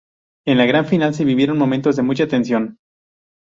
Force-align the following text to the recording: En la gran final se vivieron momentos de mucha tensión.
En 0.47 0.57
la 0.57 0.65
gran 0.65 0.87
final 0.87 1.13
se 1.13 1.23
vivieron 1.25 1.59
momentos 1.59 1.95
de 1.95 2.01
mucha 2.01 2.25
tensión. 2.27 2.79